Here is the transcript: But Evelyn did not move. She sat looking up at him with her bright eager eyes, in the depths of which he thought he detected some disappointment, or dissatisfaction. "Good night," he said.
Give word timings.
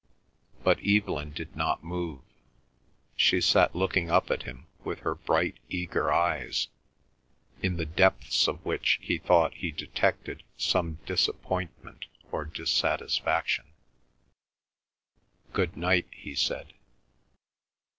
But 0.63 0.79
Evelyn 0.83 1.31
did 1.31 1.55
not 1.55 1.83
move. 1.83 2.21
She 3.15 3.39
sat 3.39 3.75
looking 3.75 4.09
up 4.09 4.31
at 4.31 4.41
him 4.41 4.65
with 4.83 5.01
her 5.01 5.13
bright 5.13 5.59
eager 5.69 6.11
eyes, 6.11 6.69
in 7.61 7.77
the 7.77 7.85
depths 7.85 8.47
of 8.47 8.65
which 8.65 8.97
he 9.03 9.19
thought 9.19 9.53
he 9.53 9.69
detected 9.69 10.41
some 10.57 10.97
disappointment, 11.05 12.05
or 12.31 12.45
dissatisfaction. 12.45 13.65
"Good 15.53 15.77
night," 15.77 16.07
he 16.09 16.33
said. 16.33 16.73